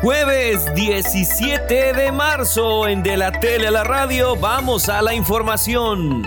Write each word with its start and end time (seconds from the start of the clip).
Jueves 0.00 0.72
17 0.76 1.92
de 1.92 2.12
marzo 2.12 2.86
en 2.86 3.02
De 3.02 3.16
la 3.16 3.32
Tele 3.32 3.66
a 3.66 3.70
la 3.72 3.82
Radio 3.82 4.36
vamos 4.36 4.88
a 4.88 5.02
la 5.02 5.12
información. 5.12 6.22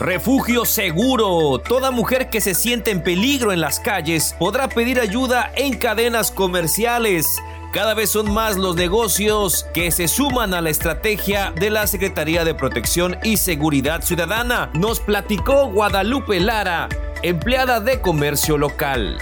Refugio 0.00 0.64
seguro. 0.64 1.60
Toda 1.60 1.92
mujer 1.92 2.28
que 2.28 2.40
se 2.40 2.54
siente 2.54 2.90
en 2.90 3.04
peligro 3.04 3.52
en 3.52 3.60
las 3.60 3.78
calles 3.78 4.34
podrá 4.36 4.68
pedir 4.68 4.98
ayuda 4.98 5.52
en 5.54 5.78
cadenas 5.78 6.32
comerciales. 6.32 7.40
Cada 7.72 7.94
vez 7.94 8.10
son 8.10 8.34
más 8.34 8.56
los 8.56 8.74
negocios 8.74 9.64
que 9.72 9.92
se 9.92 10.08
suman 10.08 10.52
a 10.52 10.60
la 10.60 10.70
estrategia 10.70 11.52
de 11.52 11.70
la 11.70 11.86
Secretaría 11.86 12.44
de 12.44 12.54
Protección 12.54 13.16
y 13.22 13.36
Seguridad 13.36 14.02
Ciudadana. 14.02 14.70
Nos 14.74 14.98
platicó 14.98 15.66
Guadalupe 15.66 16.40
Lara, 16.40 16.88
empleada 17.22 17.78
de 17.78 18.00
comercio 18.00 18.58
local. 18.58 19.18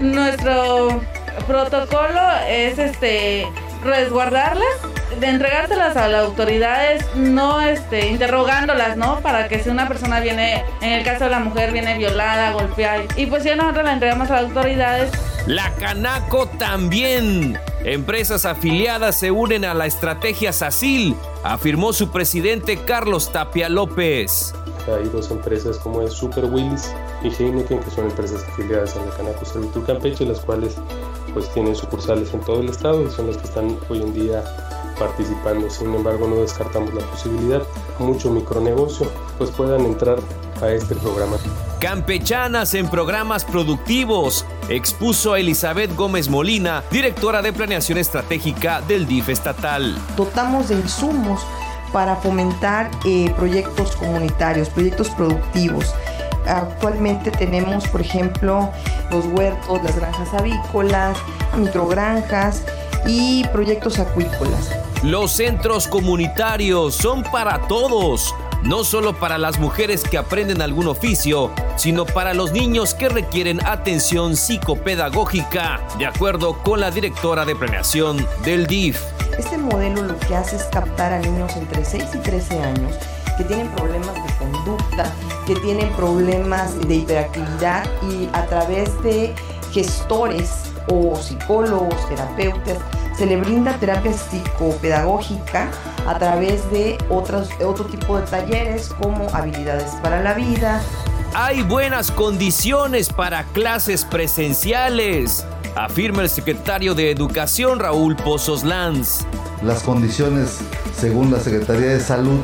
Nuestro 0.00 1.00
protocolo 1.46 2.20
es 2.48 2.78
este 2.78 3.46
resguardarlas, 3.82 4.68
de 5.18 5.26
entregárselas 5.26 5.96
a 5.96 6.08
las 6.08 6.24
autoridades, 6.24 7.04
no 7.14 7.60
este, 7.60 8.08
interrogándolas, 8.08 8.96
¿no? 8.96 9.20
Para 9.20 9.48
que 9.48 9.62
si 9.62 9.70
una 9.70 9.88
persona 9.88 10.20
viene, 10.20 10.64
en 10.80 10.92
el 10.92 11.04
caso 11.04 11.24
de 11.24 11.30
la 11.30 11.40
mujer, 11.40 11.72
viene 11.72 11.96
violada, 11.98 12.52
golpeada, 12.52 13.04
y 13.16 13.26
pues 13.26 13.44
ya 13.44 13.56
nosotros 13.56 13.84
la 13.84 13.92
entregamos 13.94 14.30
a 14.30 14.42
las 14.42 14.44
autoridades. 14.44 15.10
La 15.46 15.72
Canaco 15.74 16.46
también. 16.58 17.58
Empresas 17.82 18.44
afiliadas 18.44 19.18
se 19.18 19.30
unen 19.30 19.64
a 19.64 19.72
la 19.72 19.86
estrategia 19.86 20.52
SACIL, 20.52 21.16
afirmó 21.42 21.94
su 21.94 22.10
presidente 22.10 22.76
Carlos 22.76 23.32
Tapia 23.32 23.70
López. 23.70 24.54
Hay 24.86 25.08
dos 25.08 25.30
empresas 25.30 25.78
como 25.78 26.02
es 26.02 26.12
Super 26.12 26.44
Willis 26.44 26.92
y 27.22 27.28
Heineken, 27.28 27.80
que 27.80 27.90
son 27.90 28.06
empresas 28.06 28.44
afiliadas 28.52 28.96
a 28.96 29.04
la 29.04 29.10
Canaco 29.16 29.44
Servitur 29.44 29.86
Campeche, 29.86 30.26
las 30.26 30.40
cuales 30.40 30.76
pues 31.32 31.48
tienen 31.52 31.74
sucursales 31.74 32.32
en 32.34 32.40
todo 32.40 32.60
el 32.60 32.68
estado 32.68 33.02
y 33.06 33.10
son 33.10 33.26
las 33.28 33.36
que 33.36 33.44
están 33.44 33.76
hoy 33.88 34.02
en 34.02 34.12
día 34.12 34.44
participando. 34.98 35.68
Sin 35.70 35.94
embargo, 35.94 36.28
no 36.28 36.36
descartamos 36.36 36.92
la 36.94 37.02
posibilidad 37.06 37.62
que 37.96 38.04
mucho 38.04 38.30
micronegocio 38.30 39.10
pues 39.38 39.50
puedan 39.50 39.84
entrar 39.86 40.18
a 40.62 40.70
este 40.70 40.94
programa. 40.94 41.36
Campechanas 41.80 42.74
en 42.74 42.90
programas 42.90 43.44
productivos, 43.44 44.44
expuso 44.68 45.34
Elizabeth 45.36 45.96
Gómez 45.96 46.28
Molina, 46.28 46.84
directora 46.90 47.40
de 47.40 47.54
Planeación 47.54 47.96
Estratégica 47.96 48.82
del 48.82 49.06
DIF 49.06 49.30
estatal. 49.30 49.96
Dotamos 50.16 50.68
de 50.68 50.74
insumos 50.74 51.40
para 51.90 52.16
fomentar 52.16 52.90
eh, 53.04 53.32
proyectos 53.36 53.96
comunitarios, 53.96 54.68
proyectos 54.68 55.08
productivos. 55.10 55.94
Actualmente 56.50 57.30
tenemos, 57.30 57.86
por 57.86 58.00
ejemplo, 58.00 58.70
los 59.10 59.24
huertos, 59.26 59.82
las 59.84 59.96
granjas 59.96 60.34
avícolas, 60.34 61.16
microgranjas 61.56 62.62
y 63.06 63.44
proyectos 63.48 63.98
acuícolas. 63.98 64.70
Los 65.04 65.30
centros 65.32 65.86
comunitarios 65.86 66.96
son 66.96 67.22
para 67.22 67.60
todos, 67.68 68.34
no 68.64 68.82
solo 68.82 69.14
para 69.14 69.38
las 69.38 69.58
mujeres 69.60 70.02
que 70.02 70.18
aprenden 70.18 70.60
algún 70.60 70.88
oficio, 70.88 71.52
sino 71.76 72.04
para 72.04 72.34
los 72.34 72.52
niños 72.52 72.94
que 72.94 73.08
requieren 73.08 73.64
atención 73.64 74.36
psicopedagógica, 74.36 75.80
de 75.98 76.06
acuerdo 76.06 76.58
con 76.62 76.80
la 76.80 76.90
directora 76.90 77.44
de 77.44 77.54
premiación 77.54 78.26
del 78.44 78.66
DIF. 78.66 79.00
Este 79.38 79.56
modelo 79.56 80.02
lo 80.02 80.18
que 80.18 80.34
hace 80.34 80.56
es 80.56 80.64
captar 80.64 81.12
a 81.12 81.20
niños 81.20 81.56
entre 81.56 81.84
6 81.84 82.04
y 82.14 82.18
13 82.18 82.62
años 82.62 82.94
que 83.40 83.44
tienen 83.44 83.68
problemas 83.68 83.99
que 85.46 85.54
tienen 85.56 85.90
problemas 85.92 86.78
de 86.86 86.96
hiperactividad 86.96 87.84
y 88.10 88.28
a 88.32 88.46
través 88.46 89.02
de 89.02 89.34
gestores 89.72 90.50
o 90.88 91.16
psicólogos, 91.16 91.94
terapeutas, 92.08 92.78
se 93.16 93.26
le 93.26 93.36
brinda 93.36 93.76
terapia 93.78 94.12
psicopedagógica 94.12 95.68
a 96.06 96.18
través 96.18 96.70
de 96.70 96.96
otros, 97.10 97.48
otro 97.64 97.84
tipo 97.84 98.16
de 98.16 98.26
talleres 98.26 98.88
como 99.00 99.28
habilidades 99.34 99.90
para 100.02 100.22
la 100.22 100.34
vida. 100.34 100.80
Hay 101.34 101.62
buenas 101.62 102.10
condiciones 102.10 103.12
para 103.12 103.44
clases 103.44 104.04
presenciales, 104.04 105.46
afirma 105.76 106.22
el 106.22 106.30
secretario 106.30 106.94
de 106.94 107.10
Educación 107.10 107.78
Raúl 107.78 108.16
Pozos 108.16 108.64
Lanz. 108.64 109.26
Las 109.62 109.82
condiciones, 109.82 110.58
según 110.98 111.30
la 111.30 111.38
Secretaría 111.38 111.88
de 111.88 112.00
Salud, 112.00 112.40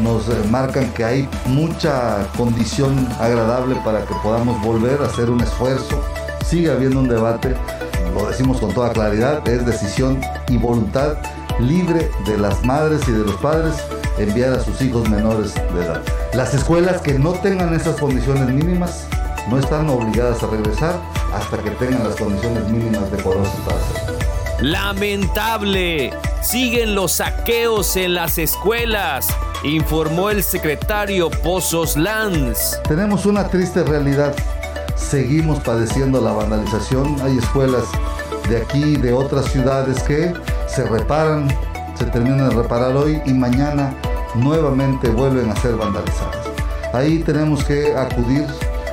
nos 0.00 0.26
marcan 0.50 0.92
que 0.92 1.04
hay 1.04 1.28
mucha 1.46 2.26
condición 2.36 3.08
agradable 3.18 3.76
para 3.84 4.04
que 4.04 4.14
podamos 4.22 4.60
volver 4.62 5.00
a 5.02 5.06
hacer 5.06 5.30
un 5.30 5.40
esfuerzo. 5.40 6.02
Sigue 6.46 6.70
habiendo 6.70 7.00
un 7.00 7.08
debate, 7.08 7.54
lo 8.14 8.26
decimos 8.26 8.60
con 8.60 8.72
toda 8.72 8.92
claridad, 8.92 9.46
es 9.48 9.64
decisión 9.64 10.20
y 10.48 10.56
voluntad 10.56 11.16
libre 11.58 12.10
de 12.26 12.38
las 12.38 12.64
madres 12.64 13.00
y 13.08 13.12
de 13.12 13.24
los 13.24 13.36
padres 13.36 13.74
enviar 14.18 14.52
a 14.52 14.60
sus 14.60 14.80
hijos 14.80 15.08
menores 15.08 15.54
de 15.54 15.84
edad. 15.84 16.02
Las 16.32 16.54
escuelas 16.54 17.00
que 17.00 17.18
no 17.18 17.32
tengan 17.32 17.74
esas 17.74 17.96
condiciones 17.96 18.48
mínimas 18.48 19.06
no 19.48 19.58
están 19.58 19.88
obligadas 19.88 20.42
a 20.42 20.46
regresar 20.46 21.00
hasta 21.32 21.58
que 21.58 21.70
tengan 21.70 22.04
las 22.04 22.16
condiciones 22.16 22.68
mínimas 22.68 23.10
decorosas 23.10 23.54
para 23.66 23.78
hacerlo. 23.78 24.18
Lamentable. 24.60 26.12
Siguen 26.42 26.94
los 26.94 27.12
saqueos 27.12 27.96
en 27.96 28.14
las 28.14 28.38
escuelas, 28.38 29.28
informó 29.64 30.30
el 30.30 30.42
secretario 30.42 31.30
Pozos 31.30 31.96
Lanz. 31.96 32.78
Tenemos 32.86 33.24
una 33.24 33.48
triste 33.48 33.82
realidad. 33.82 34.34
Seguimos 34.94 35.60
padeciendo 35.60 36.20
la 36.20 36.32
vandalización. 36.32 37.16
Hay 37.22 37.38
escuelas 37.38 37.84
de 38.48 38.58
aquí, 38.58 38.96
de 38.96 39.12
otras 39.12 39.46
ciudades 39.46 40.02
que 40.02 40.32
se 40.66 40.84
reparan, 40.84 41.48
se 41.98 42.04
terminan 42.06 42.50
de 42.50 42.54
reparar 42.54 42.94
hoy 42.94 43.20
y 43.24 43.32
mañana 43.32 43.94
nuevamente 44.34 45.08
vuelven 45.08 45.50
a 45.50 45.56
ser 45.56 45.76
vandalizadas. 45.76 46.46
Ahí 46.92 47.20
tenemos 47.20 47.64
que 47.64 47.96
acudir 47.96 48.46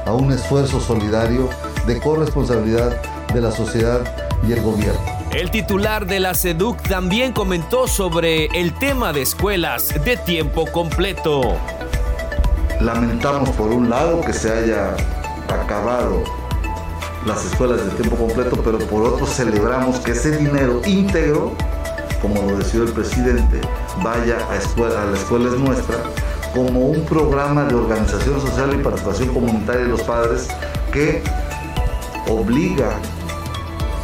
a 0.06 0.14
un 0.14 0.32
esfuerzo 0.32 0.80
solidario 0.80 1.50
de 1.86 2.00
corresponsabilidad 2.00 3.02
de 3.34 3.42
la 3.42 3.52
sociedad 3.52 4.02
y 4.48 4.54
el 4.54 4.62
gobierno. 4.62 5.11
El 5.34 5.50
titular 5.50 6.08
de 6.08 6.20
la 6.20 6.34
SEDUC 6.34 6.82
también 6.90 7.32
comentó 7.32 7.88
sobre 7.88 8.48
el 8.48 8.74
tema 8.78 9.14
de 9.14 9.22
escuelas 9.22 9.94
de 10.04 10.18
tiempo 10.18 10.66
completo. 10.70 11.56
Lamentamos 12.82 13.50
por 13.52 13.70
un 13.70 13.90
lado 13.90 14.20
que 14.20 14.34
se 14.34 14.52
haya 14.52 14.94
acabado 15.48 16.22
las 17.26 17.46
escuelas 17.46 17.86
de 17.86 17.92
tiempo 17.92 18.18
completo, 18.18 18.62
pero 18.62 18.78
por 18.80 19.04
otro 19.04 19.26
celebramos 19.26 20.02
que 20.02 20.12
ese 20.12 20.38
dinero 20.38 20.82
íntegro, 20.86 21.54
como 22.22 22.42
lo 22.42 22.58
decidió 22.58 22.84
el 22.84 22.92
presidente, 22.92 23.62
vaya 24.04 24.38
a, 24.50 24.58
escuela, 24.58 25.04
a 25.04 25.06
las 25.06 25.20
escuelas 25.20 25.54
nuestras 25.54 26.00
como 26.54 26.88
un 26.88 27.06
programa 27.06 27.64
de 27.64 27.76
organización 27.76 28.42
social 28.42 28.74
y 28.78 28.84
participación 28.84 29.30
comunitaria 29.30 29.84
de 29.84 29.88
los 29.88 30.02
padres 30.02 30.50
que 30.92 31.24
obliga 32.28 33.00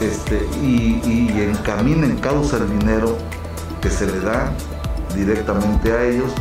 este, 0.02 0.48
y, 0.62 1.02
y 1.06 1.42
encamina 1.42 2.06
en 2.06 2.18
causa 2.18 2.58
el 2.58 2.80
dinero 2.80 3.18
que 3.82 3.90
se 3.90 4.06
le 4.06 4.20
da 4.20 4.52
directamente 5.16 5.92
a 5.92 6.04
ellos 6.04 6.32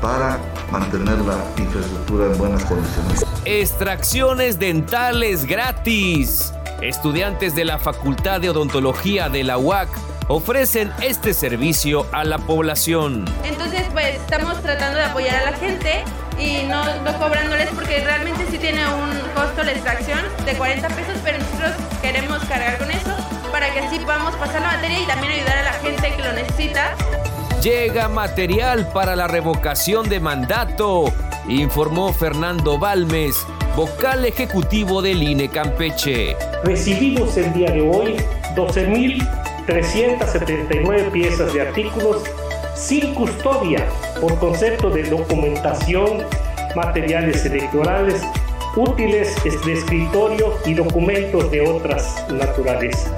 para 0.00 0.38
mantener 0.70 1.18
la 1.20 1.36
infraestructura 1.56 2.26
en 2.26 2.38
buenas 2.38 2.64
condiciones. 2.64 3.24
Extracciones 3.44 4.58
dentales 4.58 5.46
gratis. 5.46 6.52
Estudiantes 6.82 7.54
de 7.54 7.64
la 7.64 7.78
Facultad 7.78 8.40
de 8.40 8.50
Odontología 8.50 9.28
de 9.28 9.44
la 9.44 9.56
UAC 9.58 9.88
ofrecen 10.28 10.90
este 11.02 11.34
servicio 11.34 12.06
a 12.12 12.24
la 12.24 12.38
población. 12.38 13.24
Entonces, 13.44 13.82
pues 13.92 14.16
estamos 14.16 14.60
tratando 14.62 14.98
de 14.98 15.04
apoyar 15.04 15.36
a 15.36 15.50
la 15.50 15.56
gente 15.56 16.04
y 16.38 16.62
no, 16.64 16.84
no 17.02 17.18
cobrándoles 17.18 17.68
porque 17.74 18.00
realmente 18.00 18.46
sí 18.50 18.58
tiene 18.58 18.86
un 18.86 19.10
costo 19.34 19.62
la 19.62 19.72
extracción 19.72 20.20
de 20.44 20.54
40 20.54 20.88
pesos, 20.88 21.14
pero 21.22 21.38
nosotros 21.38 21.72
queremos 22.02 22.44
cargar 22.44 22.78
con 22.78 22.90
eso 22.90 23.14
para 23.52 23.72
que 23.72 23.78
así 23.80 23.98
podamos 24.00 24.34
pasar 24.36 24.62
la 24.62 24.72
materia 24.72 25.02
y 25.02 25.06
también 25.06 25.32
ayudar 25.32 25.58
a 25.58 25.64
la 25.64 25.72
gente 25.74 26.12
que 26.14 26.22
lo 26.22 26.32
necesita. 26.32 26.94
Llega 27.62 28.08
material 28.08 28.88
para 28.92 29.14
la 29.16 29.28
revocación 29.28 30.08
de 30.08 30.20
mandato, 30.20 31.12
informó 31.48 32.12
Fernando 32.12 32.78
Balmes, 32.78 33.36
vocal 33.76 34.24
ejecutivo 34.24 35.00
del 35.00 35.22
INE 35.22 35.48
Campeche. 35.48 36.36
Recibimos 36.64 37.36
el 37.36 37.52
día 37.54 37.70
de 37.70 37.80
hoy 37.80 38.16
12.379 38.54 41.10
piezas 41.10 41.54
de 41.54 41.62
artículos 41.62 42.22
sin 42.74 43.14
custodia 43.14 43.86
por 44.20 44.38
concepto 44.38 44.90
de 44.90 45.04
documentación, 45.04 46.24
materiales 46.74 47.44
electorales, 47.46 48.22
útiles 48.76 49.36
de 49.44 49.72
escritorio 49.72 50.54
y 50.66 50.74
documentos 50.74 51.50
de 51.50 51.60
otras 51.60 52.26
naturalezas. 52.30 53.12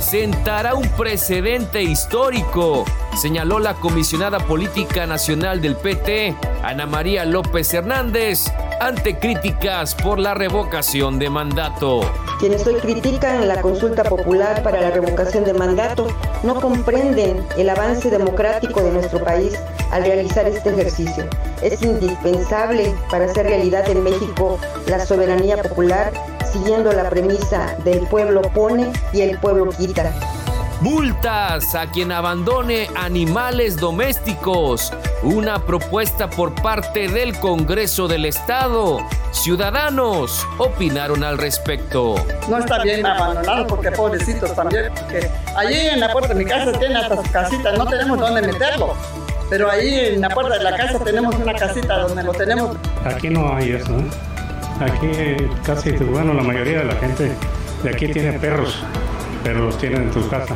Sentará 0.00 0.74
un 0.74 0.88
precedente 0.90 1.82
histórico, 1.82 2.84
señaló 3.16 3.58
la 3.58 3.74
comisionada 3.74 4.40
política 4.40 5.06
nacional 5.06 5.60
del 5.62 5.76
PT, 5.76 6.34
Ana 6.62 6.86
María 6.86 7.24
López 7.24 7.72
Hernández, 7.72 8.52
ante 8.82 9.16
críticas 9.16 9.94
por 9.94 10.18
la 10.18 10.34
revocación 10.34 11.20
de 11.20 11.30
mandato. 11.30 12.00
Quienes 12.40 12.66
hoy 12.66 12.74
critican 12.80 13.46
la 13.46 13.60
consulta 13.62 14.02
popular 14.02 14.60
para 14.64 14.80
la 14.80 14.90
revocación 14.90 15.44
de 15.44 15.54
mandato 15.54 16.08
no 16.42 16.60
comprenden 16.60 17.46
el 17.56 17.70
avance 17.70 18.10
democrático 18.10 18.82
de 18.82 18.90
nuestro 18.90 19.22
país 19.22 19.56
al 19.92 20.02
realizar 20.02 20.48
este 20.48 20.70
ejercicio. 20.70 21.30
Es 21.62 21.80
indispensable 21.82 22.92
para 23.08 23.26
hacer 23.26 23.46
realidad 23.46 23.88
en 23.88 24.02
México 24.02 24.58
la 24.88 25.06
soberanía 25.06 25.62
popular 25.62 26.12
siguiendo 26.52 26.92
la 26.92 27.08
premisa 27.08 27.76
del 27.84 28.00
pueblo 28.08 28.42
pone 28.52 28.92
y 29.12 29.20
el 29.20 29.38
pueblo 29.38 29.70
quita. 29.70 30.12
Multas 30.82 31.76
a 31.76 31.86
quien 31.86 32.10
abandone 32.10 32.88
animales 32.96 33.76
domésticos. 33.76 34.92
Una 35.22 35.64
propuesta 35.64 36.28
por 36.28 36.60
parte 36.60 37.06
del 37.06 37.38
Congreso 37.38 38.08
del 38.08 38.24
Estado. 38.24 38.98
Ciudadanos 39.30 40.44
opinaron 40.58 41.22
al 41.22 41.38
respecto. 41.38 42.16
No 42.48 42.58
está 42.58 42.82
bien 42.82 43.06
abandonado 43.06 43.68
porque 43.68 43.92
pobrecitos 43.92 44.56
también. 44.56 44.90
Porque 44.92 45.30
allí 45.56 45.86
en 45.86 46.00
la 46.00 46.12
puerta 46.12 46.34
de 46.34 46.44
mi 46.44 46.50
casa 46.50 46.72
tiene 46.72 46.96
hasta 46.96 47.22
su 47.22 47.30
casita, 47.30 47.76
no 47.76 47.86
tenemos 47.86 48.18
dónde 48.18 48.42
meterlo. 48.42 48.96
Pero 49.50 49.70
ahí 49.70 50.14
en 50.14 50.20
la 50.20 50.30
puerta 50.30 50.58
de 50.58 50.64
la 50.64 50.76
casa 50.76 50.98
tenemos 50.98 51.32
una 51.36 51.54
casita 51.54 51.98
donde 52.00 52.24
lo 52.24 52.32
tenemos. 52.32 52.76
Aquí 53.04 53.30
no 53.30 53.54
hay 53.54 53.70
eso. 53.70 53.92
¿eh? 53.92 54.10
Aquí 54.80 55.46
casi, 55.64 55.92
bueno, 55.92 56.34
la 56.34 56.42
mayoría 56.42 56.80
de 56.80 56.86
la 56.86 56.96
gente 56.96 57.30
de 57.84 57.88
aquí 57.88 58.08
tiene 58.08 58.32
perros 58.40 58.82
pero 59.42 59.66
los 59.66 59.78
tienen 59.78 60.02
en 60.02 60.12
su 60.12 60.28
casa. 60.28 60.54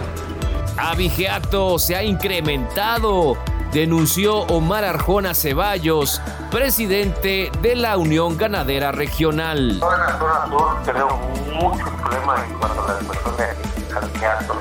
Abigeato 0.76 1.78
se 1.78 1.96
ha 1.96 2.02
incrementado, 2.02 3.36
denunció 3.72 4.40
Omar 4.40 4.84
Arjona 4.84 5.34
Ceballos, 5.34 6.20
presidente 6.50 7.50
de 7.62 7.76
la 7.76 7.96
Unión 7.96 8.36
Ganadera 8.36 8.92
Regional. 8.92 9.70
En 9.70 9.80
la 9.80 10.18
zona 10.18 10.46
sur 10.48 10.82
tenemos 10.84 11.14
muchos 11.54 11.88
problemas 12.00 12.44
en 12.44 12.54
cuanto 12.58 12.82
a 12.82 12.88
la 12.88 12.92
expresión 13.00 13.36
de 13.36 13.96
abigeato. 13.96 14.54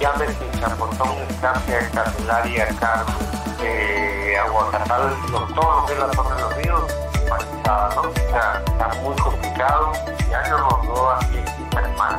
Llámese 0.00 0.50
Champotón, 0.58 1.10
Escancia, 1.30 1.90
Candelaria, 1.94 2.66
Carmen, 2.80 3.14
eh, 3.62 4.36
Aguacatal, 4.44 5.14
todo 5.30 5.80
lo 5.80 5.86
que 5.86 5.92
es 5.92 5.98
la 6.00 6.12
zona 6.12 6.34
de 6.34 6.42
los 6.42 6.56
ríos, 6.56 6.82
¿no? 7.28 8.00
O 8.00 8.12
sea, 8.30 8.62
está 8.66 8.88
muy 9.00 9.14
complicado. 9.16 9.92
Ya 10.28 10.48
los 10.48 10.82
veo 10.82 11.10
aquí 11.10 11.36
en 11.36 11.96
mal. 11.96 12.18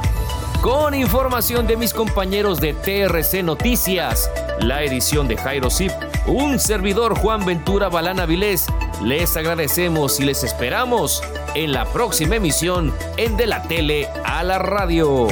Con 0.64 0.94
información 0.94 1.68
de 1.68 1.76
mis 1.76 1.94
compañeros 1.94 2.62
de 2.62 2.72
TRC 2.72 3.44
Noticias, 3.44 4.32
la 4.62 4.82
edición 4.82 5.28
de 5.28 5.36
Jairo 5.36 5.70
Zip, 5.70 5.92
un 6.26 6.58
servidor 6.58 7.18
Juan 7.20 7.46
Ventura 7.46 7.90
Balana 7.90 8.26
Vilés, 8.26 8.68
les 9.04 9.36
agradecemos 9.36 10.22
y 10.22 10.24
les 10.24 10.46
esperamos 10.46 11.22
en 11.54 11.74
la 11.74 11.84
próxima 11.84 12.38
emisión 12.38 12.94
en 13.18 13.36
De 13.36 13.46
la 13.46 13.64
Tele 13.64 14.08
a 14.24 14.42
la 14.46 14.58
Radio. 14.58 15.28